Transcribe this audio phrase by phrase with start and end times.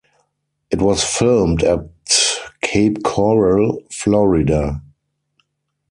[0.71, 1.81] It was filmed at
[2.63, 4.81] Cape Coral, Florida.